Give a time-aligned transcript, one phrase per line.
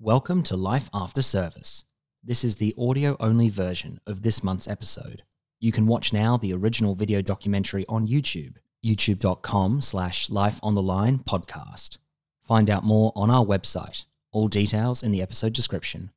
[0.00, 1.84] Welcome to Life After Service.
[2.22, 5.24] This is the audio only version of this month's episode.
[5.58, 10.82] You can watch now the original video documentary on YouTube, youtube.com slash life on the
[10.82, 11.98] line podcast.
[12.44, 16.12] Find out more on our website, all details in the episode description.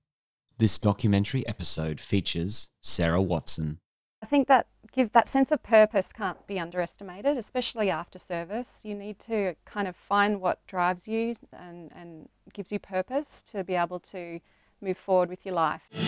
[0.60, 3.80] This documentary episode features Sarah Watson.
[4.22, 8.80] I think that give that sense of purpose can't be underestimated, especially after service.
[8.84, 13.64] You need to kind of find what drives you and, and gives you purpose to
[13.64, 14.40] be able to
[14.82, 15.82] move forward with your life.
[15.94, 16.02] All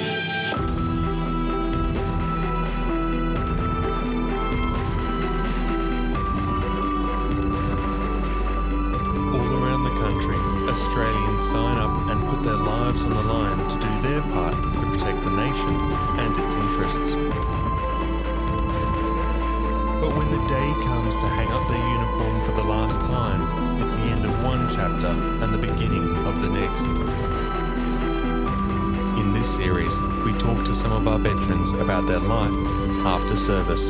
[9.63, 10.37] around the country,
[10.69, 14.85] Australians sign up and put their lives on the line to do their part to
[14.91, 15.73] protect the nation
[16.19, 17.72] and its interests.
[20.03, 23.95] But when the day comes to hang up their uniform for the last time, it's
[23.95, 26.83] the end of one chapter and the beginning of the next.
[29.17, 32.51] In this series, we talk to some of our veterans about their life
[33.05, 33.85] after service.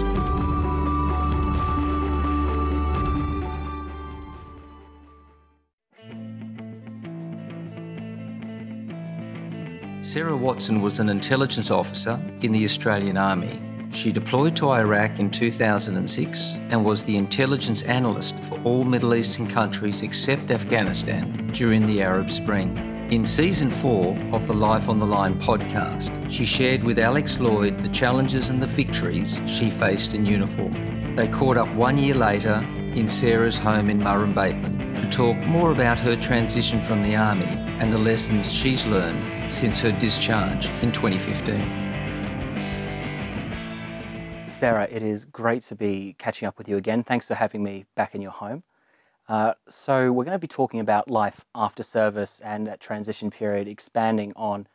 [10.07, 13.72] Sarah Watson was an intelligence officer in the Australian Army.
[13.93, 19.47] She deployed to Iraq in 2006 and was the intelligence analyst for all Middle Eastern
[19.47, 22.75] countries except Afghanistan during the Arab Spring.
[23.11, 27.77] In season four of the Life on the Line podcast, she shared with Alex Lloyd
[27.83, 31.15] the challenges and the victories she faced in uniform.
[31.15, 35.99] They caught up one year later in Sarah's home in Murrumbateman to talk more about
[35.99, 37.45] her transition from the Army
[37.79, 41.82] and the lessons she's learned since her discharge in 2015.
[44.63, 47.03] Sarah, it is great to be catching up with you again.
[47.03, 48.63] Thanks for having me back in your home.
[49.27, 53.67] Uh, so, we're going to be talking about life after service and that transition period,
[53.67, 54.65] expanding on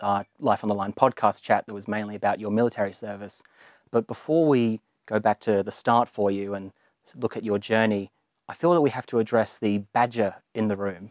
[0.00, 3.42] our Life on the Line podcast chat that was mainly about your military service.
[3.90, 6.70] But before we go back to the start for you and
[7.16, 8.12] look at your journey,
[8.50, 11.10] I feel that we have to address the badger in the room.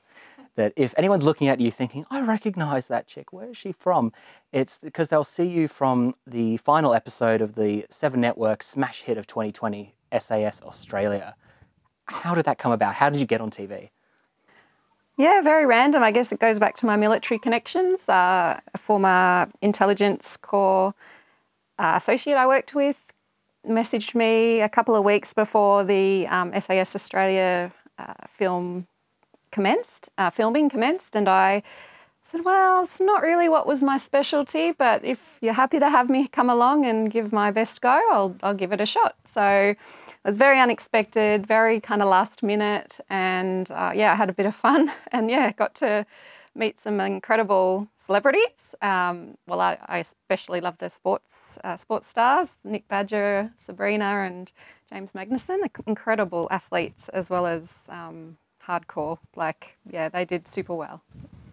[0.58, 4.12] That if anyone's looking at you thinking, I recognize that chick, where is she from?
[4.52, 9.20] It's because they'll see you from the final episode of the Seven Network smash hit
[9.20, 11.36] of 2020, SAS Australia.
[12.06, 12.96] How did that come about?
[12.96, 13.90] How did you get on TV?
[15.16, 16.02] Yeah, very random.
[16.02, 18.00] I guess it goes back to my military connections.
[18.10, 20.96] Uh, a former intelligence corps
[21.78, 22.98] uh, associate I worked with
[23.68, 28.88] messaged me a couple of weeks before the um, SAS Australia uh, film
[29.58, 31.64] commenced, uh, filming commenced, and I
[32.22, 36.08] said, Well, it's not really what was my specialty, but if you're happy to have
[36.12, 39.16] me come along and give my best go, I'll, I'll give it a shot.
[39.34, 44.30] So it was very unexpected, very kind of last minute, and uh, yeah, I had
[44.30, 46.06] a bit of fun, and yeah, got to
[46.54, 48.76] meet some incredible celebrities.
[48.82, 54.52] Um, well, I, I, especially love the sports uh, sports stars, Nick Badger, Sabrina, and
[54.92, 59.18] James Magnussen, incredible athletes as well as um, hardcore.
[59.36, 61.02] Like, yeah, they did super well.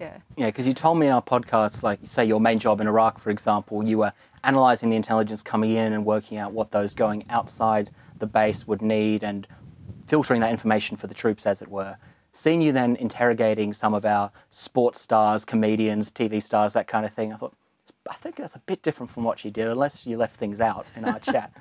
[0.01, 0.19] Yeah.
[0.37, 3.19] Yeah, because you told me in our podcast, like, say your main job in Iraq,
[3.19, 7.25] for example, you were analysing the intelligence coming in and working out what those going
[7.31, 9.47] outside the base would need and
[10.07, 11.97] filtering that information for the troops, as it were.
[12.33, 17.13] Seeing you then interrogating some of our sports stars, comedians, TV stars, that kind of
[17.13, 17.55] thing, I thought,
[18.11, 20.85] I think that's a bit different from what she did, unless you left things out
[20.97, 21.53] in our chat.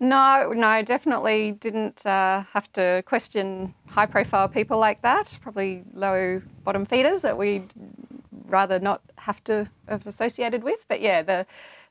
[0.00, 5.38] No, no, definitely didn't uh, have to question high profile people like that.
[5.40, 7.72] Probably low bottom feeders that we'd
[8.46, 10.80] rather not have to have associated with.
[10.88, 11.46] But yeah, the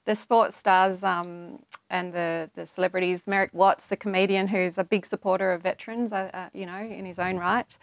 [0.06, 5.06] the sports stars um, and the, the celebrities, Merrick Watts, the comedian who's a big
[5.06, 7.78] supporter of veterans, uh, uh, you know, in his own right.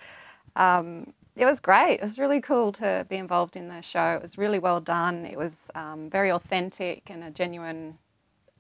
[0.56, 2.00] Um, it was great.
[2.00, 4.14] It was really cool to be involved in the show.
[4.16, 5.24] It was really well done.
[5.24, 7.98] It was um, very authentic and a genuine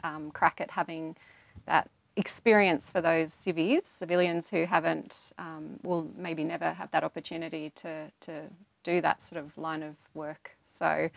[0.04, 1.16] um, crack at having
[1.68, 7.70] that experience for those civvies, civilians who haven't, um, will maybe never have that opportunity
[7.76, 8.42] to, to
[8.82, 10.56] do that sort of line of work.
[10.78, 11.10] So,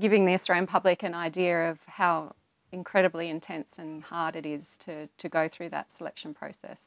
[0.00, 2.34] giving the Australian public an idea of how
[2.72, 6.78] incredibly intense and hard it is to, to go through that selection process.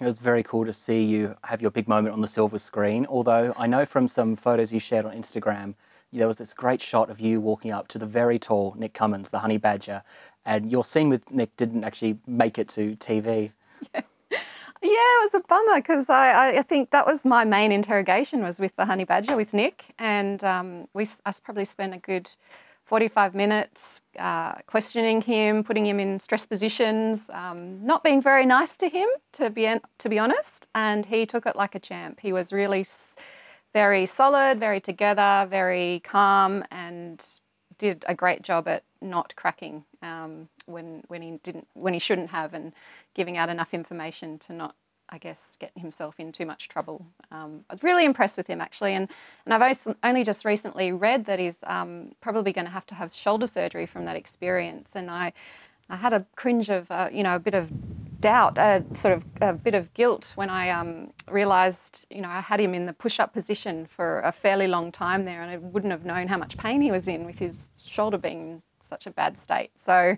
[0.00, 3.04] It was very cool to see you have your big moment on the silver screen.
[3.08, 5.74] Although I know from some photos you shared on Instagram,
[6.12, 9.30] there was this great shot of you walking up to the very tall Nick Cummins,
[9.30, 10.02] the honey badger,
[10.48, 13.52] and your scene with Nick didn't actually make it to TV.
[13.94, 14.00] Yeah,
[14.32, 14.40] yeah
[14.82, 18.74] it was a bummer because I, I think that was my main interrogation was with
[18.76, 22.30] the honey badger with Nick, and um, we I probably spent a good
[22.86, 28.74] 45 minutes uh, questioning him, putting him in stress positions, um, not being very nice
[28.78, 30.68] to him, to be, to be honest.
[30.74, 32.20] And he took it like a champ.
[32.20, 32.86] He was really
[33.74, 37.22] very solid, very together, very calm, and
[37.78, 42.30] did a great job at not cracking um, when when he didn't when he shouldn't
[42.30, 42.72] have, and
[43.14, 44.74] giving out enough information to not,
[45.08, 47.06] I guess, get himself in too much trouble.
[47.30, 49.08] Um, I was really impressed with him actually, and
[49.44, 53.14] and I've only just recently read that he's um, probably going to have to have
[53.14, 55.32] shoulder surgery from that experience, and I.
[55.90, 57.70] I had a cringe of, uh, you know, a bit of
[58.20, 62.40] doubt, a sort of a bit of guilt when I um, realised, you know, I
[62.40, 65.92] had him in the push-up position for a fairly long time there, and I wouldn't
[65.92, 69.10] have known how much pain he was in with his shoulder being in such a
[69.10, 69.70] bad state.
[69.76, 70.16] So.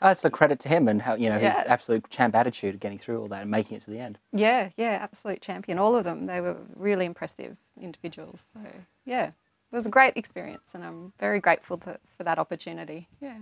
[0.00, 1.54] That's a credit to him and how you know yeah.
[1.54, 4.18] his absolute champ attitude getting through all that and making it to the end.
[4.32, 5.78] Yeah, yeah, absolute champion.
[5.78, 8.40] All of them, they were really impressive individuals.
[8.52, 8.60] So
[9.06, 13.06] yeah, it was a great experience, and I'm very grateful for, for that opportunity.
[13.20, 13.36] Yeah.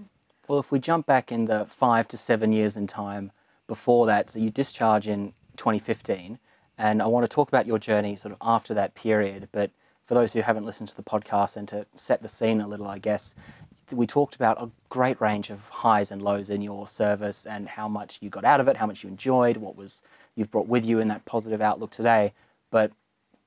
[0.48, 3.32] Well, if we jump back in the five to seven years in time,
[3.70, 4.28] before that.
[4.28, 6.40] So you discharge in 2015,
[6.76, 9.48] and I want to talk about your journey sort of after that period.
[9.52, 9.70] But
[10.06, 12.88] for those who haven't listened to the podcast and to set the scene a little,
[12.88, 13.36] I guess,
[13.92, 17.86] we talked about a great range of highs and lows in your service and how
[17.86, 20.02] much you got out of it, how much you enjoyed, what was
[20.34, 22.32] you've brought with you in that positive outlook today.
[22.72, 22.90] But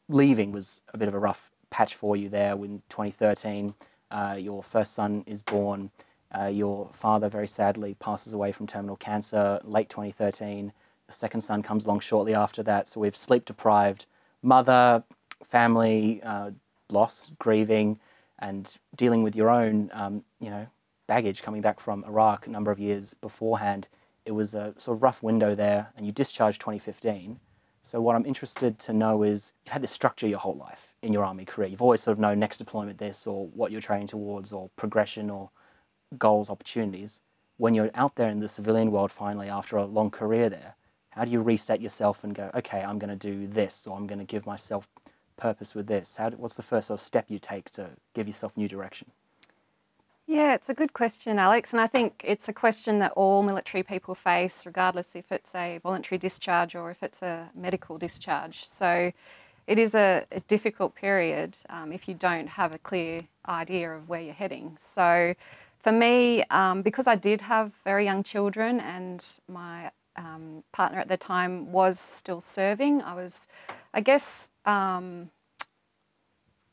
[0.07, 2.53] leaving was a bit of a rough patch for you there.
[2.53, 3.73] In 2013,
[4.09, 5.91] uh, your first son is born.
[6.37, 10.73] Uh, your father, very sadly, passes away from terminal cancer late 2013.
[11.07, 12.87] The second son comes along shortly after that.
[12.87, 14.05] So we've sleep deprived
[14.41, 15.03] mother,
[15.43, 16.51] family, uh,
[16.89, 17.99] loss, grieving,
[18.39, 20.67] and dealing with your own, um, you know,
[21.07, 23.87] baggage coming back from Iraq a number of years beforehand.
[24.25, 27.39] It was a sort of rough window there, and you discharged 2015.
[27.81, 31.11] So what I'm interested to know is you've had this structure your whole life in
[31.11, 31.67] your army career.
[31.67, 35.29] You've always sort of known next deployment this or what you're training towards or progression
[35.29, 35.49] or
[36.19, 37.21] goals, opportunities,
[37.57, 40.75] when you're out there in the civilian world finally after a long career there,
[41.11, 44.07] how do you reset yourself and go, okay, I'm going to do this, or I'm
[44.07, 44.89] going to give myself
[45.37, 46.15] purpose with this?
[46.15, 49.11] How, what's the first sort of step you take to give yourself new direction?
[50.25, 53.83] Yeah, it's a good question, Alex, and I think it's a question that all military
[53.83, 58.65] people face, regardless if it's a voluntary discharge or if it's a medical discharge.
[58.65, 59.11] So
[59.67, 64.07] it is a, a difficult period um, if you don't have a clear idea of
[64.07, 64.77] where you're heading.
[64.95, 65.35] So
[65.83, 71.09] for me, um, because I did have very young children and my um, partner at
[71.09, 73.47] the time was still serving, I was,
[73.93, 75.29] I guess, um,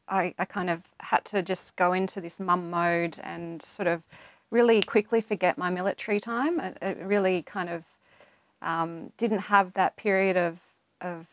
[0.08, 4.02] I, I, kind of had to just go into this mum mode and sort of
[4.50, 6.60] really quickly forget my military time.
[6.60, 7.84] It, it really kind of
[8.60, 10.58] um, didn't have that period of,
[11.00, 11.26] of,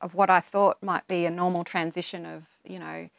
[0.00, 3.10] of what I thought might be a normal transition of, you know,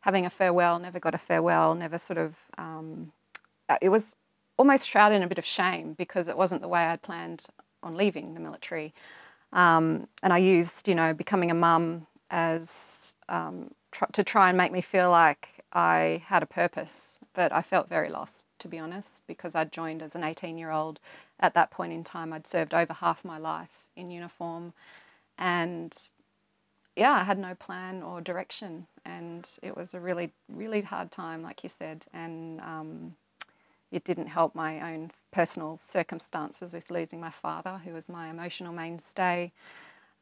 [0.00, 3.12] having a farewell, never got a farewell, never sort of um,
[3.80, 4.14] it was
[4.56, 7.46] almost shrouded in a bit of shame because it wasn't the way I'd planned
[7.82, 8.94] on leaving the military.
[9.52, 14.56] Um, and I used, you know, becoming a mum as um, tr- to try and
[14.58, 16.92] make me feel like I had a purpose.
[17.34, 20.70] But I felt very lost, to be honest, because I'd joined as an 18 year
[20.70, 21.00] old.
[21.38, 24.72] At that point in time, I'd served over half my life in uniform.
[25.36, 25.94] And
[26.96, 28.86] yeah, I had no plan or direction.
[29.04, 32.06] And it was a really, really hard time, like you said.
[32.12, 33.16] And um,
[33.96, 38.72] it didn't help my own personal circumstances with losing my father, who was my emotional
[38.72, 39.52] mainstay,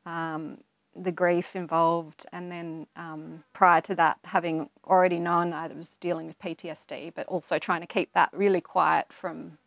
[0.06, 0.58] um,
[0.96, 6.26] the grief involved, and then um, prior to that, having already known I was dealing
[6.28, 9.58] with PTSD, but also trying to keep that really quiet from,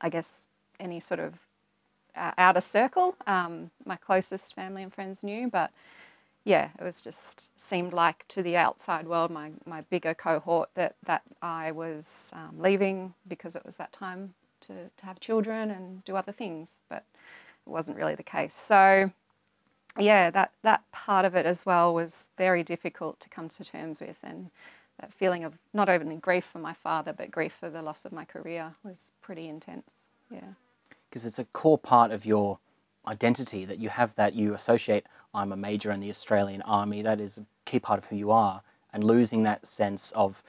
[0.00, 0.30] I guess,
[0.78, 1.34] any sort of
[2.14, 3.16] uh, outer circle.
[3.26, 5.70] Um, my closest family and friends knew, but
[6.48, 10.94] yeah, it was just seemed like to the outside world, my, my bigger cohort, that,
[11.04, 16.02] that I was um, leaving because it was that time to, to have children and
[16.06, 17.04] do other things, but
[17.66, 18.54] it wasn't really the case.
[18.54, 19.12] So,
[19.98, 24.00] yeah, that, that part of it as well was very difficult to come to terms
[24.00, 24.16] with.
[24.22, 24.50] And
[24.98, 28.12] that feeling of not only grief for my father, but grief for the loss of
[28.12, 29.90] my career was pretty intense.
[30.30, 30.54] Yeah.
[31.10, 32.58] Because it's a core part of your
[33.08, 37.20] identity that you have that you associate I'm a major in the Australian Army that
[37.20, 38.62] is a key part of who you are
[38.92, 40.42] and losing that sense of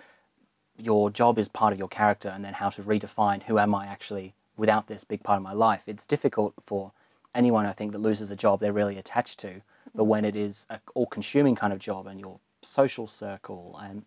[0.78, 3.88] your job is part of your character and then how to redefine who am I
[3.88, 5.84] actually without this big part of my life?
[5.88, 6.92] It's difficult for
[7.36, 9.62] anyone I think that loses a job they're really attached to
[9.96, 14.04] but when it is a all consuming kind of job and your social circle and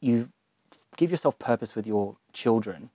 [0.00, 0.30] you
[0.96, 2.90] give yourself purpose with your children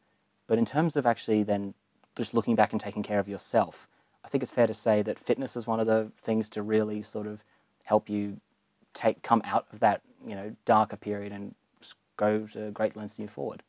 [0.48, 1.74] but in terms of actually then
[2.16, 3.88] just looking back and taking care of yourself
[4.30, 7.02] I think it's fair to say that fitness is one of the things to really
[7.02, 7.44] sort of
[7.84, 8.40] help you
[8.94, 11.56] take come out of that you know darker period and
[12.16, 13.64] go to great lengths to move forward.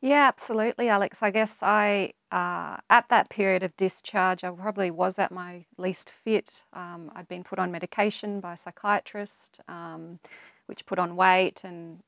[0.00, 1.24] Yeah, absolutely, Alex.
[1.24, 6.10] I guess I, uh, at that period of discharge, I probably was at my least
[6.10, 6.62] fit.
[6.72, 10.20] Um, I'd been put on medication by a psychiatrist, um,
[10.66, 11.98] which put on weight and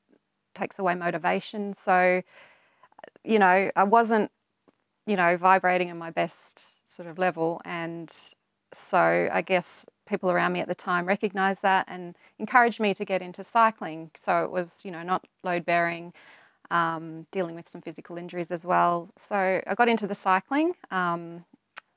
[0.55, 1.73] takes away motivation.
[1.73, 2.23] So,
[3.23, 4.31] you know, I wasn't,
[5.05, 7.61] you know, vibrating in my best sort of level.
[7.65, 8.11] And
[8.73, 13.05] so I guess people around me at the time recognised that and encouraged me to
[13.05, 14.11] get into cycling.
[14.21, 16.13] So it was, you know, not load bearing
[16.71, 19.09] um, dealing with some physical injuries as well.
[19.17, 20.73] So I got into the cycling.
[20.91, 21.45] Um,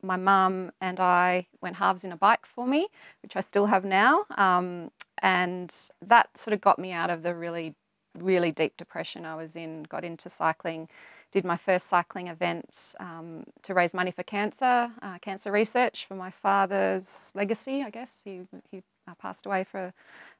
[0.02, 2.88] my mum and I went halves in a bike for me,
[3.22, 4.26] which I still have now.
[4.36, 4.90] Um,
[5.22, 7.74] and that sort of got me out of the really,
[8.18, 10.88] really deep depression I was in, got into cycling.
[11.32, 16.14] Did my first cycling event um, to raise money for cancer, uh, cancer research for
[16.14, 18.22] my father's legacy, I guess.
[18.24, 19.92] He, he uh, passed away for,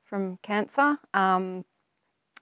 [0.05, 0.99] from cancer.
[1.13, 1.65] Um,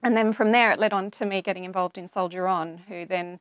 [0.03, 3.05] and then from there, it led on to me getting involved in Soldier On, who
[3.05, 3.39] then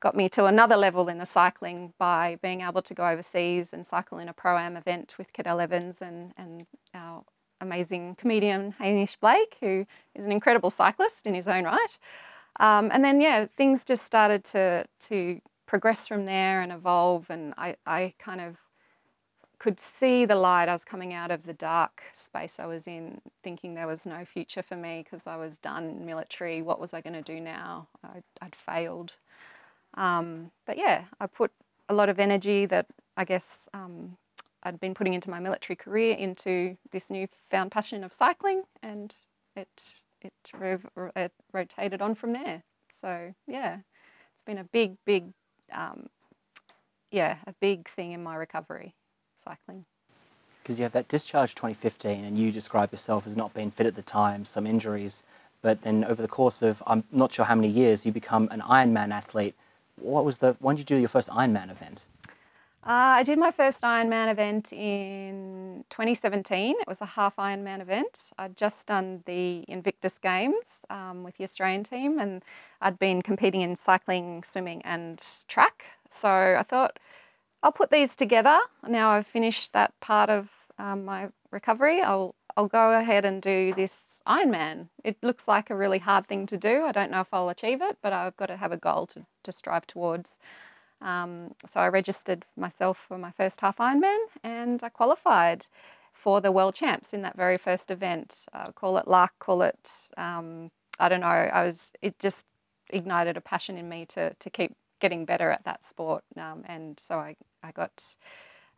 [0.00, 3.86] got me to another level in the cycling by being able to go overseas and
[3.86, 7.24] cycle in a pro am event with Cadel Evans and, and our
[7.60, 11.98] amazing comedian Hamish Blake, who is an incredible cyclist in his own right.
[12.60, 17.30] Um, and then, yeah, things just started to, to progress from there and evolve.
[17.30, 18.56] And I, I kind of
[19.58, 20.68] could see the light.
[20.68, 24.24] I was coming out of the dark space I was in, thinking there was no
[24.24, 26.62] future for me because I was done military.
[26.62, 27.86] What was I going to do now?
[28.04, 29.12] I'd, I'd failed.
[29.94, 31.52] Um, but yeah, I put
[31.88, 34.16] a lot of energy that I guess um,
[34.62, 39.14] I'd been putting into my military career into this newfound passion of cycling, and
[39.54, 39.94] it
[40.24, 40.32] it,
[41.16, 42.62] it rotated on from there.
[43.00, 43.78] So yeah,
[44.32, 45.32] it's been a big, big,
[45.72, 46.08] um,
[47.10, 48.94] yeah, a big thing in my recovery,
[49.44, 49.84] cycling
[50.62, 53.96] because you have that discharge 2015 and you describe yourself as not being fit at
[53.96, 55.24] the time, some injuries,
[55.60, 58.60] but then over the course of I'm not sure how many years you become an
[58.60, 59.54] Ironman athlete.
[59.96, 62.06] What was the when did you do your first Ironman event?
[62.84, 66.74] Uh, I did my first Ironman event in 2017.
[66.80, 68.32] It was a half Ironman event.
[68.36, 72.42] I'd just done the Invictus Games um, with the Australian team, and
[72.80, 75.84] I'd been competing in cycling, swimming, and track.
[76.10, 76.98] So I thought
[77.62, 78.58] I'll put these together.
[78.88, 82.02] Now I've finished that part of um, my recovery.
[82.02, 83.94] I'll, I'll go ahead and do this
[84.26, 84.88] Ironman.
[85.04, 86.82] It looks like a really hard thing to do.
[86.84, 89.24] I don't know if I'll achieve it, but I've got to have a goal to,
[89.44, 90.30] to strive towards.
[91.02, 95.66] Um, so I registered myself for my first half Ironman and I qualified
[96.12, 98.44] for the world champs in that very first event.
[98.52, 101.26] Uh, call it luck, call it, um, I don't know.
[101.26, 102.46] I was, it just
[102.90, 106.22] ignited a passion in me to, to keep getting better at that sport.
[106.36, 108.04] Um, and so I, I got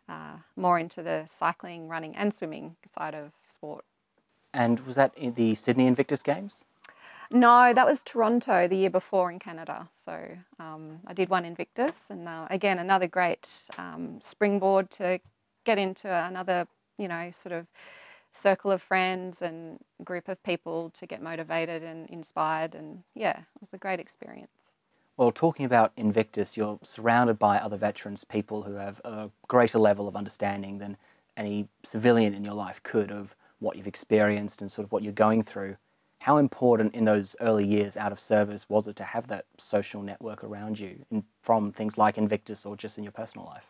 [0.09, 3.85] uh, more into the cycling, running, and swimming side of sport.
[4.53, 6.65] And was that in the Sydney Invictus Games?
[7.31, 9.89] No, that was Toronto the year before in Canada.
[10.05, 10.27] So
[10.59, 15.21] um, I did one in Invictus, and uh, again another great um, springboard to
[15.65, 16.67] get into another,
[16.99, 17.67] you know, sort of
[18.33, 22.75] circle of friends and group of people to get motivated and inspired.
[22.75, 24.51] And yeah, it was a great experience.
[25.17, 30.09] Well, talking about Invictus, you're surrounded by other veterans, people who have a greater level
[30.09, 30.97] of understanding than
[31.37, 35.13] any civilian in your life could of what you've experienced and sort of what you're
[35.13, 35.77] going through.
[36.25, 40.01] How important in those early years out of service was it to have that social
[40.01, 43.67] network around you in, from things like Invictus or just in your personal life?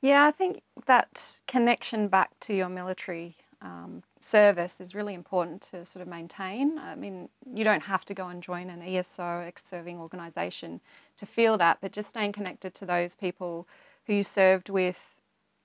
[0.00, 5.84] Yeah, I think that connection back to your military um, service is really important to
[5.84, 6.78] sort of maintain.
[6.78, 10.80] I mean, you don't have to go and join an ESO, ex serving organisation,
[11.18, 13.68] to feel that, but just staying connected to those people
[14.06, 15.14] who you served with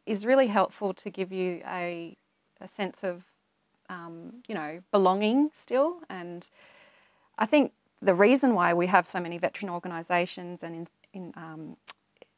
[0.06, 2.18] is really helpful to give you a,
[2.60, 3.24] a sense of,
[3.90, 6.02] um, you know, belonging still.
[6.10, 6.50] And
[7.38, 11.78] I think the reason why we have so many veteran organisations and in, in um,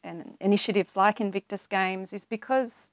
[0.03, 2.89] and initiatives like Invictus Games is because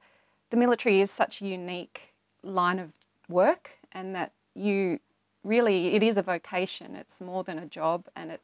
[0.50, 2.90] the military is such a unique line of
[3.28, 4.98] work and that you
[5.42, 6.96] really, it is a vocation.
[6.96, 8.40] It's more than a job and it,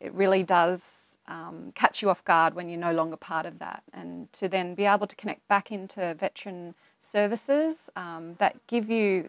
[0.00, 0.82] it really does
[1.26, 3.82] um, catch you off guard when you're no longer part of that.
[3.92, 9.28] And to then be able to connect back into veteran services um, that give you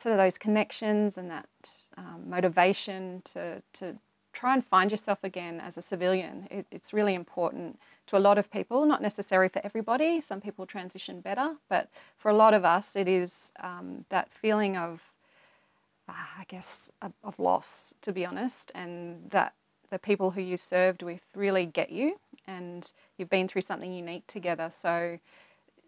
[0.00, 1.48] sort of those connections and that
[1.96, 3.96] um, motivation to, to
[4.32, 6.46] try and find yourself again as a civilian.
[6.50, 10.20] It, it's really important to a lot of people, not necessary for everybody.
[10.20, 14.76] Some people transition better, but for a lot of us, it is um, that feeling
[14.76, 15.00] of,
[16.08, 19.54] uh, I guess, of, of loss, to be honest, and that
[19.90, 24.26] the people who you served with really get you, and you've been through something unique
[24.26, 24.70] together.
[24.74, 25.18] So,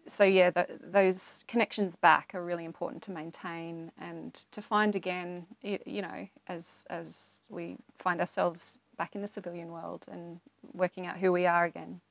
[0.07, 5.45] so yeah, the, those connections back are really important to maintain and to find again.
[5.61, 10.39] You, you know, as as we find ourselves back in the civilian world and
[10.73, 12.01] working out who we are again.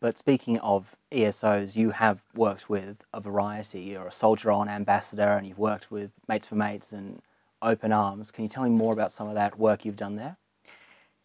[0.00, 3.80] But speaking of ESOs, you have worked with a variety.
[3.80, 7.22] You're a soldier on ambassador and you've worked with Mates for Mates and
[7.62, 8.30] Open Arms.
[8.30, 10.36] Can you tell me more about some of that work you've done there?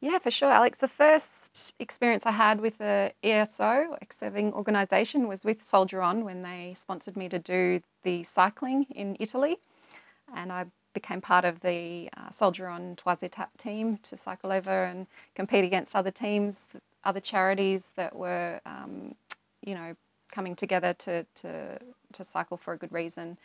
[0.02, 0.80] Yeah, for sure, Alex.
[0.80, 6.42] The first experience I had with the ESO, ex-serving organisation, was with Soldier On when
[6.42, 9.58] they sponsored me to do the cycling in Italy.
[10.34, 14.86] And I became part of the uh, Soldier On Trois Étapes team to cycle over
[14.86, 16.56] and compete against other teams,
[17.04, 19.16] other charities that were, um,
[19.66, 19.96] you know,
[20.32, 21.78] coming together to, to,
[22.14, 23.38] to cycle for a good reason.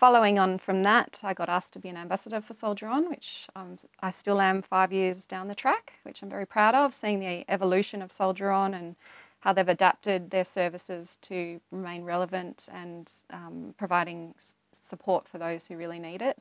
[0.00, 3.46] Following on from that, I got asked to be an ambassador for Soldier On, which
[3.54, 7.20] um, I still am five years down the track, which I'm very proud of, seeing
[7.20, 8.96] the evolution of Soldier On and
[9.40, 14.34] how they've adapted their services to remain relevant and um, providing
[14.72, 16.38] support for those who really need it.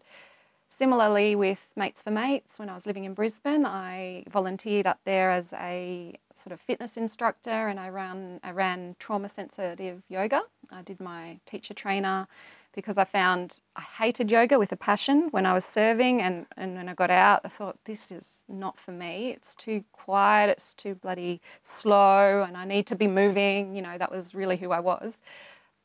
[0.69, 5.31] Similarly, with Mates for Mates, when I was living in Brisbane, I volunteered up there
[5.31, 10.43] as a sort of fitness instructor and I ran, I ran trauma sensitive yoga.
[10.71, 12.29] I did my teacher trainer
[12.73, 16.75] because I found I hated yoga with a passion when I was serving and, and
[16.75, 17.41] when I got out.
[17.43, 19.31] I thought this is not for me.
[19.31, 20.49] It's too quiet.
[20.49, 23.75] It's too bloody slow and I need to be moving.
[23.75, 25.17] You know that was really who I was.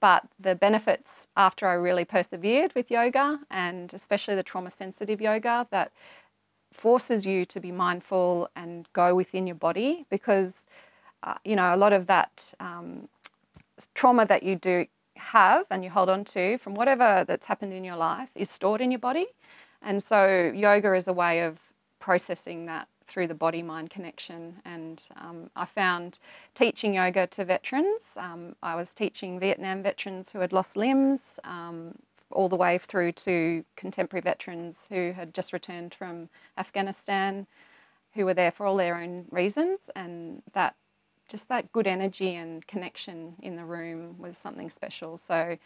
[0.00, 5.66] But the benefits after I really persevered with yoga and especially the trauma sensitive yoga
[5.70, 5.92] that
[6.72, 10.64] forces you to be mindful and go within your body because
[11.22, 13.08] uh, you know a lot of that um,
[13.94, 17.84] trauma that you do have and you hold on to from whatever that's happened in
[17.84, 19.26] your life is stored in your body.
[19.82, 21.58] And so yoga is a way of
[22.00, 24.56] processing that through the body mind connection.
[24.64, 26.18] And um, I found
[26.54, 31.96] teaching yoga to veterans, um, I was teaching Vietnam veterans who had lost limbs, um,
[32.30, 36.28] all the way through to contemporary veterans who had just returned from
[36.58, 37.46] Afghanistan,
[38.14, 39.78] who were there for all their own reasons.
[39.94, 40.74] And that
[41.28, 45.18] just that good energy and connection in the room was something special.
[45.18, 45.56] So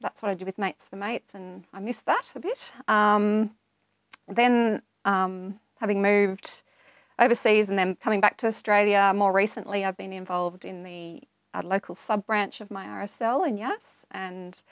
[0.00, 2.72] that's what I did with Mates for Mates, and I missed that a bit.
[2.86, 3.50] Um,
[4.28, 6.62] then, um, having moved
[7.18, 11.22] overseas and then coming back to Australia, more recently I've been involved in the
[11.54, 14.62] uh, local sub branch of my RSL in Yass, and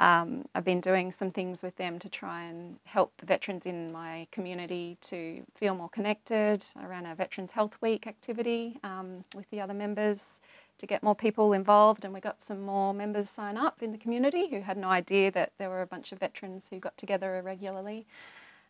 [0.00, 3.92] um, I've been doing some things with them to try and help the veterans in
[3.92, 6.64] my community to feel more connected.
[6.74, 10.40] I ran a Veterans Health Week activity um, with the other members
[10.78, 13.98] to get more people involved, and we got some more members sign up in the
[13.98, 17.42] community who had no idea that there were a bunch of veterans who got together
[17.44, 18.06] regularly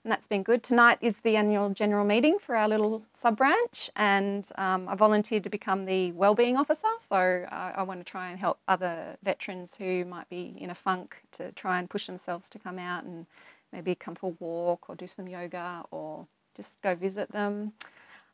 [0.05, 0.63] and that's been good.
[0.63, 5.45] Tonight is the annual general meeting for our little sub branch, and um, I volunteered
[5.45, 6.89] to become the wellbeing officer.
[7.09, 10.75] So uh, I want to try and help other veterans who might be in a
[10.75, 13.27] funk to try and push themselves to come out and
[13.73, 17.73] maybe come for a walk or do some yoga or just go visit them.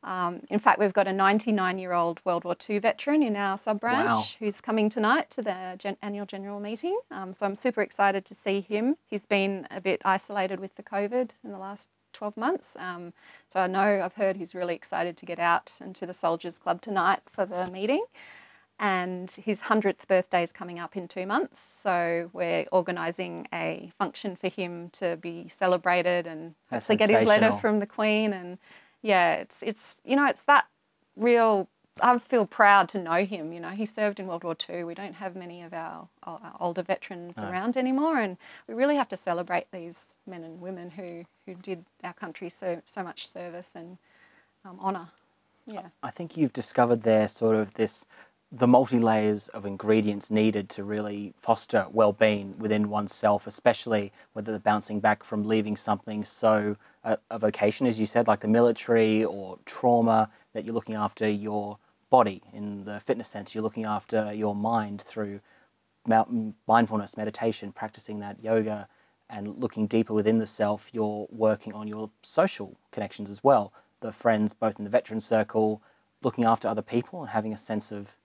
[0.07, 3.59] Um, in fact, we've got a 99 year old World War II veteran in our
[3.59, 4.25] sub branch Wow.
[4.39, 6.97] who's coming tonight to the gen- annual general meeting.
[7.11, 8.97] Um, so I'm super excited to see him.
[9.07, 12.77] He's been a bit isolated with the COVID in the last 12 months.
[12.79, 13.13] Um,
[13.53, 16.81] so I know I've heard he's really excited to get out into the Soldiers Club
[16.81, 18.05] tonight for the meeting.
[18.79, 21.61] And his 100th birthday is coming up in two months.
[21.83, 27.27] So we're organising a function for him to be celebrated and That's hopefully get his
[27.27, 28.33] letter from the Queen.
[28.35, 28.59] And
[29.03, 30.67] yeah, it's, it's, you know, it's that
[31.17, 31.69] real,
[32.01, 33.53] I feel proud to know him.
[33.53, 34.85] You know, he served in World War II.
[34.85, 37.49] We don't have many of our, our older veterans No.
[37.49, 38.19] around anymore.
[38.19, 38.37] And
[38.69, 42.83] we really have to celebrate these men and women who, who did our country so,
[42.93, 43.99] so much service and
[44.65, 45.09] um, honour.
[45.67, 45.89] Yeah.
[46.03, 48.05] I think you've discovered there sort of this
[48.53, 54.61] the multi layers of ingredients needed to really foster well-being within oneself, especially whether they're
[54.61, 56.77] bouncing back from leaving something so
[57.07, 61.29] uh, a vocation, as you said, like the military or trauma, that you're looking after
[61.29, 61.79] your
[62.11, 63.55] body in the fitness sense.
[63.55, 65.41] You're looking after your mind through
[66.67, 68.89] mindfulness, meditation, practicing that yoga,
[69.31, 70.91] and looking deeper within the self.
[70.93, 73.73] You're working on your social connections as well.
[74.01, 75.83] The friends, both in the veteran circle,
[76.23, 78.17] looking after other people, and having a sense of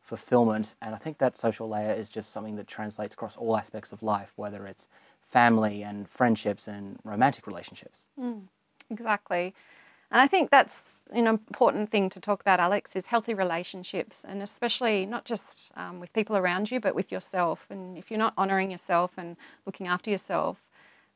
[0.00, 0.74] fulfillment.
[0.80, 4.02] And I think that social layer is just something that translates across all aspects of
[4.02, 4.88] life, whether it's
[5.28, 8.06] family and friendships and romantic relationships.
[8.90, 9.54] Exactly.
[10.10, 14.40] And I think that's an important thing to talk about, Alex, is healthy relationships, and
[14.40, 17.66] especially not just um, with people around you, but with yourself.
[17.70, 20.58] And if you're not honouring yourself and looking after yourself,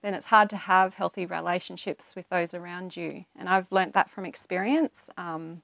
[0.02, 3.26] then it's hard to have healthy relationships with those around you.
[3.38, 5.62] And I've learnt that from experience um,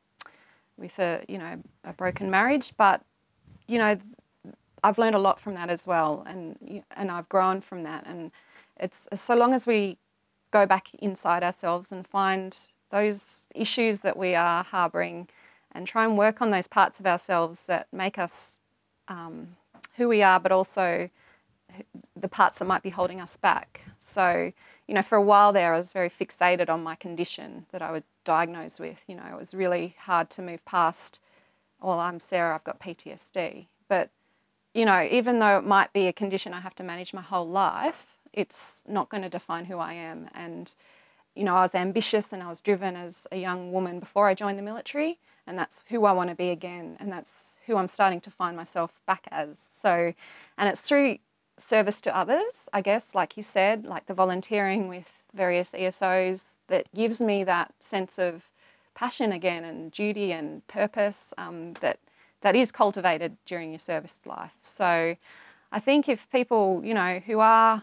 [0.76, 2.74] with a, you know, a broken marriage.
[2.76, 3.02] But,
[3.66, 3.98] you know,
[4.86, 8.06] I've learned a lot from that as well, and and I've grown from that.
[8.06, 8.30] And
[8.78, 9.98] it's so long as we
[10.52, 12.56] go back inside ourselves and find
[12.90, 15.26] those issues that we are harbouring
[15.72, 18.60] and try and work on those parts of ourselves that make us
[19.08, 19.56] um,
[19.96, 21.10] who we are, but also
[22.14, 23.80] the parts that might be holding us back.
[23.98, 24.52] So,
[24.86, 27.90] you know, for a while there, I was very fixated on my condition that I
[27.90, 29.02] was diagnosed with.
[29.08, 31.18] You know, it was really hard to move past,
[31.80, 33.66] well, I'm Sarah, I've got PTSD.
[33.88, 34.10] But,
[34.76, 37.48] you know, even though it might be a condition I have to manage my whole
[37.48, 40.28] life, it's not going to define who I am.
[40.34, 40.72] And,
[41.34, 44.34] you know, I was ambitious and I was driven as a young woman before I
[44.34, 47.30] joined the military, and that's who I want to be again, and that's
[47.66, 49.56] who I'm starting to find myself back as.
[49.80, 50.12] So,
[50.58, 51.18] and it's through
[51.58, 56.92] service to others, I guess, like you said, like the volunteering with various ESOs that
[56.94, 58.42] gives me that sense of
[58.94, 61.98] passion again and duty and purpose um, that
[62.46, 64.54] that is cultivated during your service life.
[64.62, 65.16] So
[65.72, 67.82] I think if people, you know, who are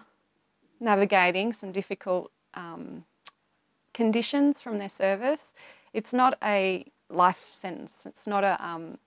[0.79, 3.03] navigating some difficult um,
[3.93, 5.53] conditions from their service,
[5.91, 8.05] it's not a life sentence.
[8.05, 8.55] It's not a.
[8.65, 8.99] Um,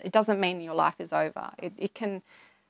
[0.00, 1.50] it doesn't mean your life is over.
[1.58, 2.22] It, it can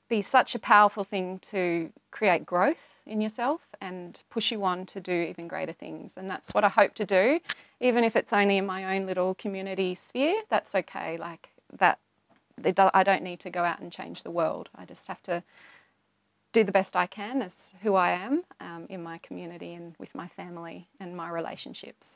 [0.09, 4.99] be such a powerful thing to create growth in yourself and push you on to
[4.99, 6.13] do even greater things.
[6.17, 7.39] And that's what I hope to do,
[7.79, 10.41] even if it's only in my own little community sphere.
[10.49, 11.17] That's okay.
[11.17, 11.99] Like that,
[12.65, 14.69] I don't need to go out and change the world.
[14.75, 15.43] I just have to
[16.53, 20.13] do the best I can as who I am um, in my community and with
[20.13, 22.07] my family and my relationships.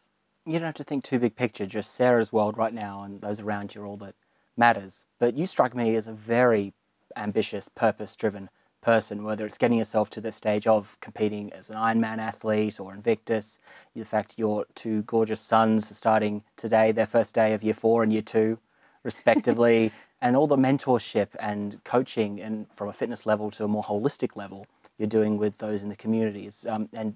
[0.46, 3.40] You don't have to think too big picture, just Sarah's world right now and those
[3.40, 4.16] around you are all that
[4.58, 5.06] matters.
[5.20, 6.74] But you strike me as a very
[7.16, 8.50] ambitious, purpose driven
[8.82, 12.94] person, whether it's getting yourself to the stage of competing as an Ironman athlete or
[12.94, 13.58] Invictus,
[13.96, 18.14] the fact your two gorgeous sons starting today, their first day of year four and
[18.14, 18.60] year two,
[19.04, 19.92] respectively,
[20.26, 24.36] and all the mentorship and coaching and from a fitness level to a more holistic
[24.36, 24.66] level
[24.98, 26.66] you're doing with those in the communities.
[26.68, 27.16] Um, and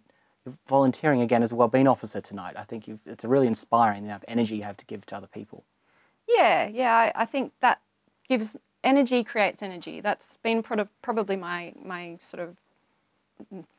[0.68, 2.56] volunteering again as a wellbeing officer tonight.
[2.56, 5.18] I think it's a really inspiring the amount of energy you have to give to
[5.18, 5.64] other people.
[6.28, 7.82] Yeah, yeah, I, I think that
[8.28, 10.02] gives energy creates energy.
[10.02, 10.62] That's been
[11.02, 12.58] probably my my sort of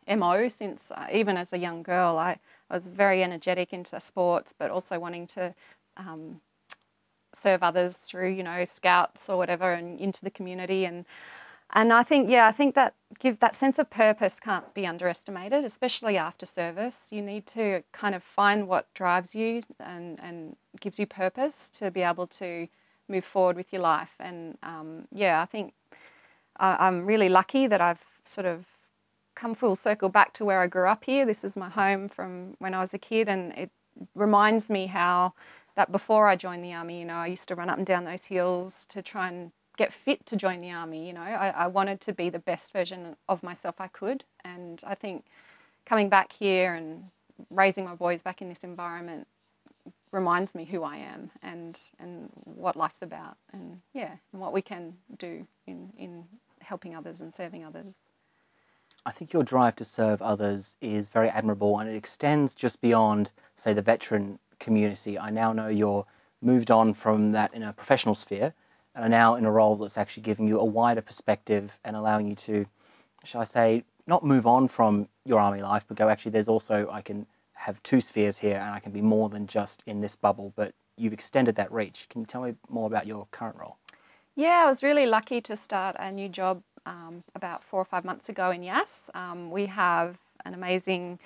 [0.09, 2.19] mo since uh, even as a young girl.
[2.19, 2.39] I,
[2.69, 5.55] I was very energetic into sports, but also wanting to
[5.97, 6.41] um,
[7.41, 11.05] serve others through you know scouts or whatever and into the community and
[11.73, 15.65] and I think yeah I think that give that sense of purpose can't be underestimated,
[15.65, 17.09] especially after service.
[17.11, 21.91] You need to kind of find what drives you and and gives you purpose to
[21.91, 22.69] be able to
[23.09, 24.15] move forward with your life.
[24.19, 25.75] And um, yeah, I think
[26.57, 28.65] I, I'm really lucky that I've sort of
[29.35, 31.27] come full circle back to where I grew up here.
[31.27, 33.71] This is my home from when I was a kid, and it
[34.15, 35.35] reminds me how
[35.77, 38.05] that before I joined the army, you know, I used to run up and down
[38.05, 41.07] those hills to try and get fit to join the army.
[41.07, 44.83] You know, I, I wanted to be the best version of myself I could, and
[44.87, 45.25] I think
[45.87, 47.05] coming back here and
[47.49, 49.27] raising my boys back in this environment
[50.13, 54.61] reminds me who I am and and what life's about and yeah and what we
[54.61, 56.25] can do in in
[56.61, 57.95] helping others and serving others.
[59.07, 63.33] I think your drive to serve others is very admirable and it extends just beyond
[63.57, 65.19] say the veteran community.
[65.19, 66.07] I now know you're
[66.41, 68.55] moved on from that in a professional sphere
[68.95, 72.29] and are now in a role that's actually giving you a wider perspective and allowing
[72.29, 72.67] you to
[73.25, 76.89] shall I say not move on from your army life but go actually there's also
[76.91, 77.27] I can
[77.61, 80.73] have two spheres here and I can be more than just in this bubble, but
[80.97, 82.07] you've extended that reach.
[82.09, 83.77] Can you tell me more about your current role?
[84.35, 88.03] Yeah, I was really lucky to start a new job um, about four or five
[88.03, 89.11] months ago in Yass.
[89.13, 91.19] Um, we have an amazing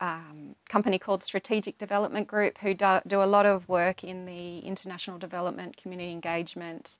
[0.00, 4.60] um, company called Strategic Development Group who do, do, a lot of work in the
[4.60, 6.98] international development, community engagement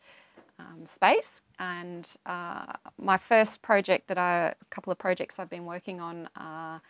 [0.59, 1.43] um, space.
[1.59, 6.29] And uh, my first project that I, a couple of projects I've been working on
[6.37, 6.83] are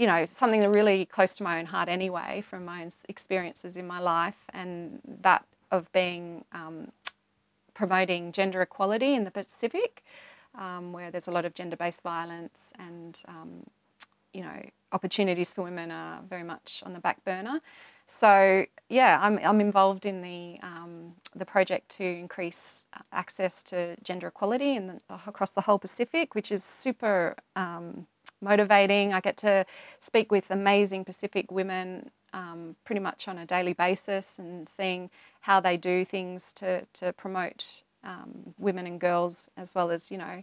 [0.00, 3.86] you know, something really close to my own heart anyway from my own experiences in
[3.86, 6.90] my life, and that of being um,
[7.74, 10.02] promoting gender equality in the Pacific,
[10.58, 13.66] um, where there's a lot of gender based violence and, um,
[14.32, 14.62] you know,
[14.92, 17.60] opportunities for women are very much on the back burner.
[18.06, 24.26] So yeah, I'm, I'm involved in the um, the project to increase access to gender
[24.28, 28.06] equality in the, across the whole Pacific, which is super um,
[28.42, 29.12] motivating.
[29.12, 29.64] I get to
[30.00, 35.60] speak with amazing Pacific women um, pretty much on a daily basis and seeing how
[35.60, 40.42] they do things to, to promote um, women and girls as well as, you know,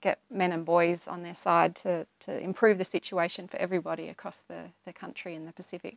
[0.00, 4.38] get men and boys on their side to, to improve the situation for everybody across
[4.48, 5.96] the, the country and the Pacific.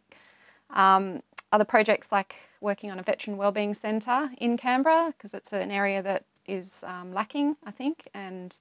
[0.69, 5.71] Um, other projects like working on a veteran wellbeing centre in Canberra because it's an
[5.71, 8.55] area that is um, lacking, I think, and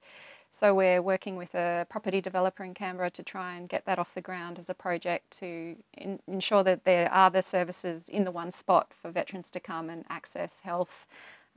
[0.51, 4.13] So we're working with a property developer in Canberra to try and get that off
[4.13, 8.31] the ground as a project to in, ensure that there are the services in the
[8.31, 11.07] one spot for veterans to come and access health,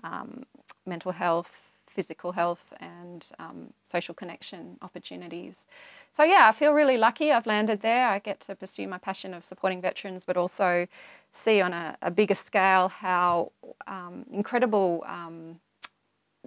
[0.04, 0.44] um,
[0.86, 5.66] mental health, physical health, and um, social connection opportunities.
[6.12, 7.32] So yeah, I feel really lucky.
[7.32, 8.08] I've landed there.
[8.08, 10.86] I get to pursue my passion of supporting veterans, but also
[11.32, 13.52] see on a, a bigger scale how
[13.86, 15.60] um, incredible, um,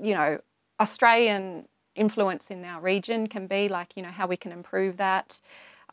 [0.01, 0.39] you know,
[0.79, 5.41] Australian influence in our region can be, like, you know, how we can improve that.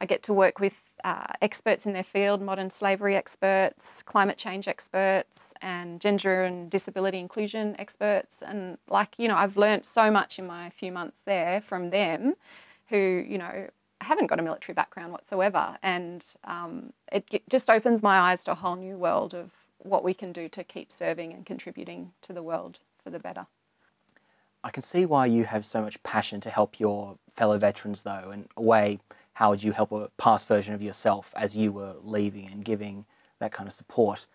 [0.01, 4.67] I get to work with uh, experts in their field, modern slavery experts, climate change
[4.67, 8.43] experts, and gender and disability inclusion experts.
[8.43, 12.35] And, like, you know, I've learned so much in my few months there from them
[12.89, 13.69] who, you know,
[14.01, 15.77] haven't got a military background whatsoever.
[15.83, 20.15] And um, it just opens my eyes to a whole new world of what we
[20.15, 23.47] can do to keep serving and contributing to the world for the better.
[24.63, 28.31] I can see why you have so much passion to help your fellow veterans, though,
[28.33, 29.01] and a way,
[29.35, 33.05] how would you help a past version of yourself as you were leaving and giving
[33.41, 34.27] that kind of support?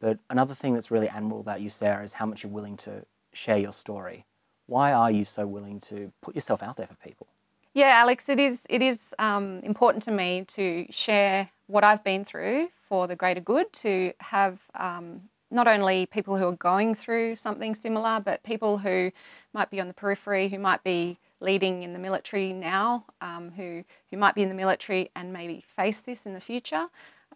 [0.00, 3.04] But another thing that's really admirable about you, Sarah, is how much you're willing to
[3.32, 4.24] share your story.
[4.66, 7.26] Why are you so willing to put yourself out there for people?
[7.74, 12.24] Yeah, Alex, it is it is um, important to me to share what I've been
[12.24, 13.72] through for the greater good.
[13.72, 19.10] To have um, not only people who are going through something similar, but people who
[19.52, 23.84] might be on the periphery, who might be leading in the military now, um, who,
[24.10, 26.86] who might be in the military and maybe face this in the future,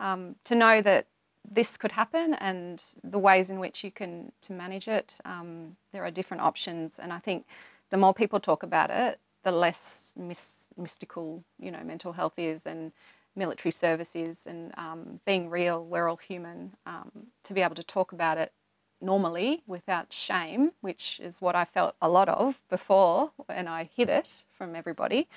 [0.00, 1.06] um, to know that
[1.50, 5.18] this could happen and the ways in which you can to manage it.
[5.24, 7.46] Um, there are different options, and I think
[7.90, 12.66] the more people talk about it, the less mis- mystical, you know, mental health is
[12.66, 12.92] and
[13.34, 15.84] military service is, and um, being real.
[15.84, 16.74] We're all human.
[16.86, 18.52] Um, to be able to talk about it
[19.00, 24.08] normally without shame, which is what I felt a lot of before and I hid
[24.08, 25.28] it from everybody.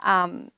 [0.00, 0.50] Um,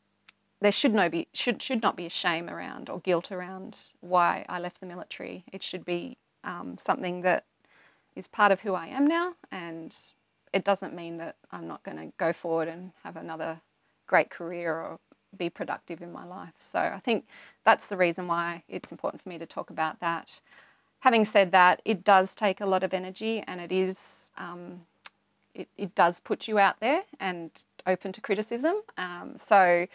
[0.60, 4.44] there should no be should should not be a shame around or guilt around why
[4.48, 5.44] I left the military.
[5.52, 7.44] It should be um, something that
[8.16, 9.94] is part of who I am now, and
[10.52, 13.60] it doesn't mean that I'm not going to go forward and have another
[14.06, 14.98] great career or
[15.36, 16.54] be productive in my life.
[16.58, 17.26] So I think
[17.64, 20.40] that's the reason why it's important for me to talk about that
[21.00, 24.82] having said that, it does take a lot of energy and it is, um,
[25.54, 27.50] it, it does put you out there and
[27.86, 28.76] open to criticism.
[28.96, 29.86] Um, so,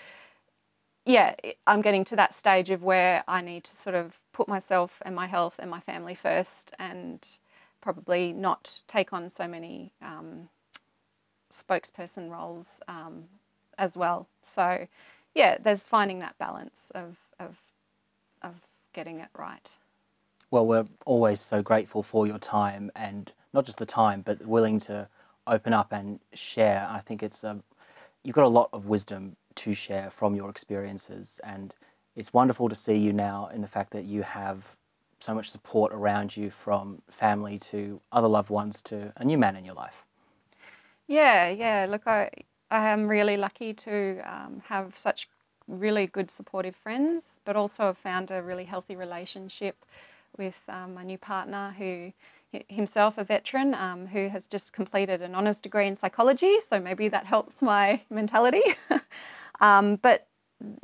[1.06, 1.36] yeah,
[1.68, 5.16] I'm getting to that stage of where I need to sort of put myself and
[5.16, 7.26] my health and my family first and
[7.82, 10.48] probably not take on so many um,
[11.52, 13.26] spokesperson roles um,
[13.78, 14.28] as well.
[14.56, 14.88] So,
[15.36, 17.58] yeah, there's finding that balance of, of,
[18.42, 18.56] of
[18.94, 19.70] getting it right.
[20.54, 24.80] Well, we're always so grateful for your time and not just the time, but willing
[24.82, 25.08] to
[25.48, 26.88] open up and share.
[26.88, 27.64] I think it's um,
[28.24, 31.74] you've got a lot of wisdom to share from your experiences, and
[32.16, 34.78] it's wonderful to see you now in the fact that you have
[35.20, 39.56] so much support around you from family to other loved ones to a new man
[39.56, 40.06] in your life.
[41.08, 41.88] Yeah, yeah.
[41.90, 42.30] Look, I
[42.70, 45.28] I am really lucky to um, have such
[45.68, 49.84] really good supportive friends, but also have found a really healthy relationship
[50.38, 52.14] with um, my new partner who
[52.70, 57.08] himself a veteran um, who has just completed an honours degree in psychology so maybe
[57.08, 58.64] that helps my mentality.
[59.62, 60.28] Um, but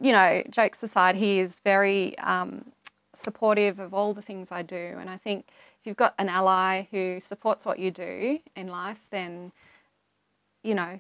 [0.01, 2.71] you know jokes aside he is very um,
[3.13, 5.47] supportive of all the things i do and i think
[5.79, 9.51] if you've got an ally who supports what you do in life then
[10.63, 10.99] you know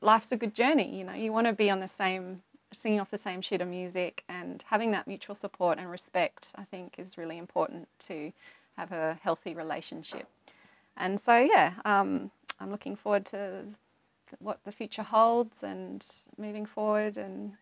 [0.00, 2.42] life's a good journey you know you want to be on the same
[2.76, 6.64] singing off the same sheet of music and having that mutual support and respect, I
[6.64, 8.32] think, is really important to
[8.76, 10.28] have a healthy relationship.
[10.96, 13.64] And so, yeah, um, I'm looking forward to
[14.38, 17.52] what the future holds and moving forward and,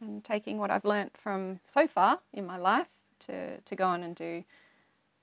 [0.00, 2.88] and taking what I've learnt from so far in my life
[3.20, 4.44] to, to go on and do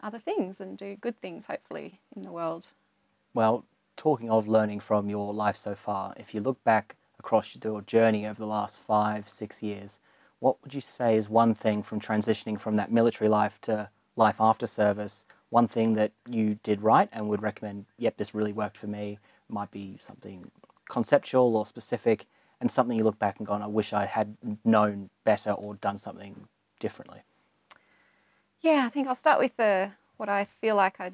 [0.02, 2.67] other things and do good things, hopefully, in the world.
[3.34, 7.81] Well, talking of learning from your life so far, if you look back across your
[7.81, 9.99] journey over the last five, six years,
[10.41, 14.35] what would you say is one thing from transitioning from that military life to life
[14.39, 18.77] after service, one thing that you did right and would recommend, yep, this really worked
[18.77, 19.17] for me,
[19.49, 20.51] might be something
[20.88, 22.27] conceptual or specific,
[22.61, 25.97] and something you look back and gone, I wish I had known better or done
[25.97, 26.47] something
[26.79, 27.21] differently?
[28.61, 31.13] Yeah, I think I'll start with the what I feel like I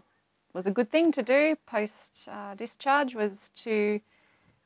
[0.54, 4.02] was a good thing to do post uh, discharge was to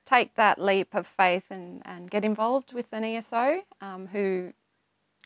[0.06, 4.54] take that leap of faith and, and get involved with an ESO um, who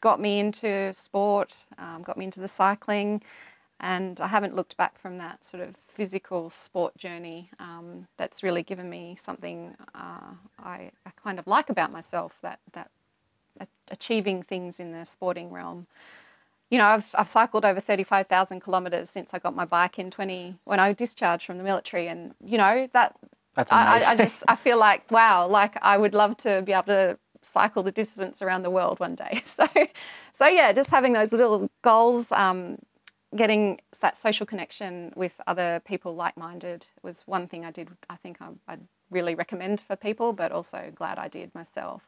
[0.02, 3.22] got me into sport, um, got me into the cycling,
[3.80, 7.50] And I haven't looked back from that sort of physical sport journey.
[7.60, 12.60] Um, that's really given me something uh, I, I, kind of like about myself that,
[12.74, 12.89] that
[13.89, 15.88] achieving things in the sporting realm.
[16.70, 20.56] You know, I've, I've cycled over 35,000 kilometres since I got my bike in 20,
[20.65, 22.08] when I discharged from the military.
[22.08, 23.15] And, you know, that,
[23.60, 24.08] That's amazing.
[24.08, 27.19] I, I just, I feel like, wow, like I would love to be able to
[27.41, 29.43] cycle the distance around the world one day.
[29.45, 29.67] So,
[30.32, 32.78] so yeah, just having those little goals, um,
[33.36, 37.89] getting that social connection with other people like-minded was one thing I did.
[38.10, 42.04] I think I, I'd really recommend for people, but also glad I did myself.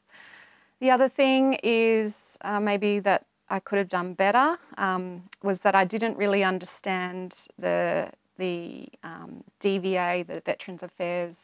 [0.79, 5.75] The other thing is uh, maybe that I could have done better um, was that
[5.75, 8.11] I didn't really understand the
[8.41, 11.35] the um, DVA, the Veterans Affairs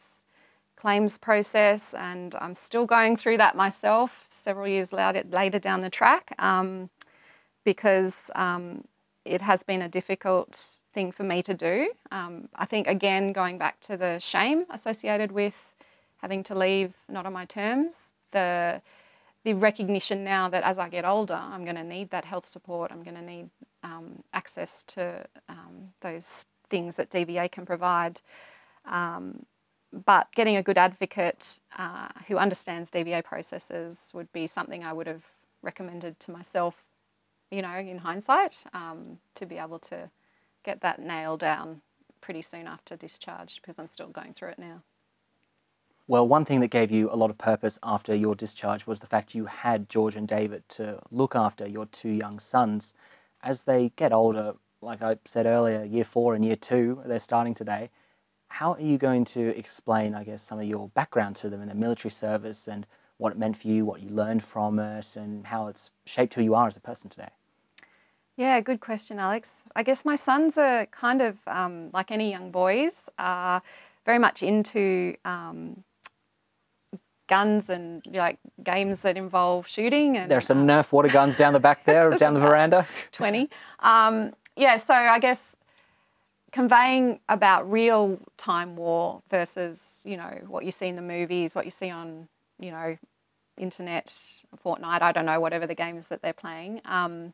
[0.75, 5.91] claims process, and I'm still going through that myself several years later, later down the
[5.91, 6.89] track um,
[7.63, 8.83] because um,
[9.25, 11.91] it has been a difficult thing for me to do.
[12.11, 15.57] Um, I think, again, going back to the shame associated with
[16.23, 17.95] having to leave not on my terms,
[18.31, 18.81] the
[19.43, 22.91] the recognition now that as I get older, I'm going to need that health support.
[22.91, 23.49] I'm going to need
[23.81, 28.21] um, access to um, those things that DVA can provide.
[28.85, 29.45] Um,
[29.91, 35.07] but getting a good advocate uh, who understands DVA processes would be something I would
[35.07, 35.23] have
[35.61, 36.83] recommended to myself,
[37.51, 40.09] you know, in hindsight, um, to be able to
[40.63, 41.81] get that nailed down
[42.19, 44.81] pretty soon after discharge because I'm still going through it now.
[46.09, 49.07] Well, one thing that gave you a lot of purpose after your discharge was the
[49.07, 52.93] fact you had George and David to look after your two young sons.
[53.43, 57.53] As they get older, like I said earlier, year four and year two, they're starting
[57.53, 57.89] today.
[58.49, 61.67] How are you going to explain, I guess, some of your background to them in
[61.67, 62.85] the military service and
[63.17, 66.41] what it meant for you, what you learned from it, and how it's shaped who
[66.41, 67.29] you are as a person today?
[68.37, 69.63] Yeah, good question, Alex.
[69.75, 73.63] I guess my sons are kind of um, like any young boys, are
[74.05, 75.83] very much into um,
[77.27, 80.17] guns and like games that involve shooting.
[80.17, 82.87] And there's some um, Nerf water guns down the back there, down the veranda.
[83.11, 83.49] Twenty.
[83.79, 85.55] Um, yeah, so I guess
[86.51, 91.65] conveying about real time war versus you know what you see in the movies, what
[91.65, 92.27] you see on
[92.59, 92.97] you know
[93.57, 94.07] internet,
[94.63, 95.01] Fortnite.
[95.01, 96.81] I don't know whatever the games that they're playing.
[96.85, 97.33] Um,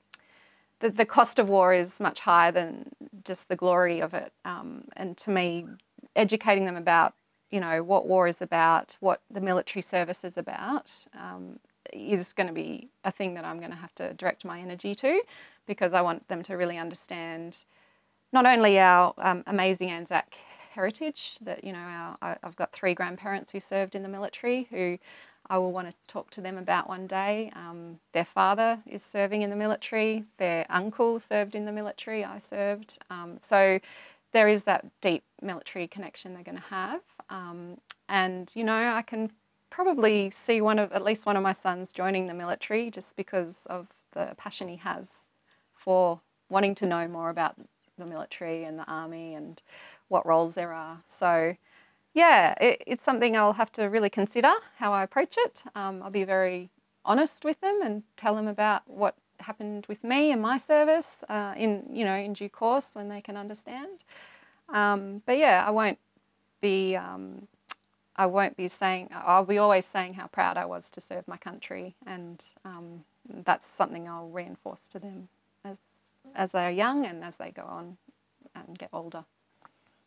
[0.80, 2.90] the, the cost of war is much higher than
[3.24, 4.34] just the glory of it.
[4.44, 5.66] Um, and to me,
[6.16, 7.14] educating them about
[7.54, 11.60] you know, what war is about, what the military service is about, um,
[11.96, 14.96] is going to be a thing that I'm going to have to direct my energy
[14.96, 15.22] to
[15.66, 17.64] because I want them to really understand
[18.32, 20.36] not only our um, amazing Anzac
[20.74, 24.68] heritage, that, you know, our, I, I've got three grandparents who served in the military
[24.72, 24.98] who
[25.50, 27.52] I will want to talk to them about one day.
[27.56, 32.40] Um, their father is serving in the military, their uncle served in the military, I
[32.40, 32.98] served.
[33.10, 33.80] Um, so
[34.32, 37.02] there is that deep military connection they're going to have.
[37.30, 37.78] Um,
[38.10, 39.30] and, you know, I can
[39.74, 43.62] probably see one of, at least one of my sons joining the military just because
[43.66, 45.10] of the passion he has
[45.76, 47.56] for wanting to know more about
[47.98, 49.64] the military and the army and
[50.10, 51.02] what roles there are.
[51.20, 51.56] So,
[52.14, 55.64] yeah, it, it's something I'll have to really consider how I approach it.
[55.74, 56.70] Um, I'll be very
[57.04, 61.56] honest with them and tell them about what happened with me and my service uh,
[61.58, 64.04] in you know in due course when they can understand.
[64.70, 65.98] Um, but yeah, I won't
[66.62, 67.48] be um,
[68.16, 71.38] I won't be saying I'll be always saying how proud I was to serve my
[71.38, 73.04] country, and um,
[73.44, 75.30] that's something I'll reinforce to them
[75.66, 75.78] as
[76.36, 77.98] as they are young and as they go on
[78.56, 79.26] and get older.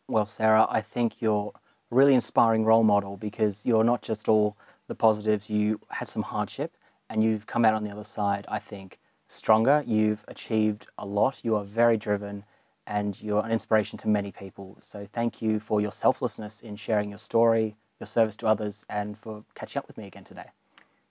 [0.07, 4.55] Well, Sarah, I think you're a really inspiring role model because you're not just all
[4.87, 5.49] the positives.
[5.49, 6.77] You had some hardship,
[7.09, 8.45] and you've come out on the other side.
[8.47, 9.83] I think stronger.
[9.85, 11.41] You've achieved a lot.
[11.43, 12.43] You are very driven
[12.87, 14.77] and you're an inspiration to many people.
[14.79, 19.17] So thank you for your selflessness in sharing your story, your service to others, and
[19.17, 20.45] for catching up with me again today.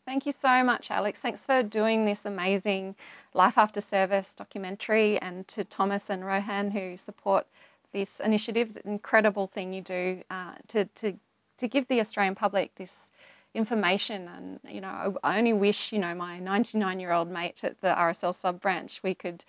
[0.05, 1.21] Thank you so much, Alex.
[1.21, 2.95] Thanks for doing this amazing
[3.35, 7.47] Life After Service documentary, and to Thomas and Rohan who support
[7.93, 8.69] this initiative.
[8.69, 11.15] It's an incredible thing you do uh, to, to,
[11.57, 13.11] to give the Australian public this
[13.57, 17.81] information and you know I only wish you know my 99 year old mate at
[17.81, 19.45] the RSL sub branch we could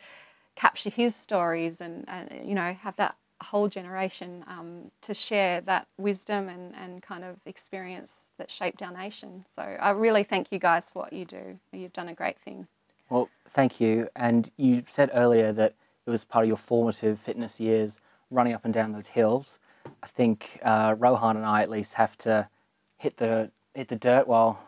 [0.55, 5.87] capture his stories and, and you know have that whole generation um, to share that
[5.97, 9.45] wisdom and, and kind of experience that shaped our nation.
[9.55, 11.59] So I really thank you guys for what you do.
[11.71, 12.67] You've done a great thing.
[13.09, 14.09] Well, thank you.
[14.15, 17.99] And you said earlier that it was part of your formative fitness years
[18.31, 19.59] running up and down those hills.
[20.03, 22.49] I think uh, Rohan and I at least have to
[22.97, 24.59] hit the hit the dirt while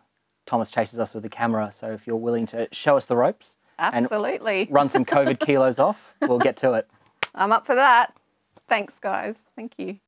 [0.46, 1.72] Thomas chases us with the camera.
[1.72, 4.68] So if you're willing to show us the ropes Absolutely.
[4.70, 6.88] run some COVID kilos off, we'll get to it.
[7.36, 8.14] I'm up for that.
[8.70, 9.38] Thanks, guys.
[9.56, 10.00] Thank you.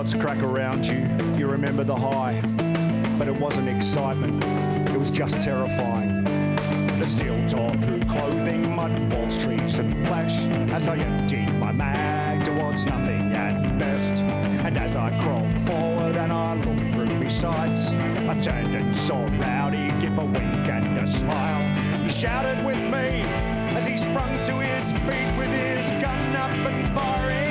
[0.00, 2.40] When shots crack around you, you remember the high.
[3.18, 4.42] But it wasn't excitement,
[4.88, 6.24] it was just terrifying.
[6.98, 10.38] The steel tore through clothing, mud walls, trees, and flesh
[10.72, 14.22] as I emptied my mag towards nothing at best.
[14.64, 19.26] And as I crawled forward and I looked through my sights, I turned and saw
[19.26, 22.00] Rowdy give a wink and a smile.
[22.02, 23.20] He shouted with me
[23.76, 27.49] as he sprung to his feet with his gun up and firing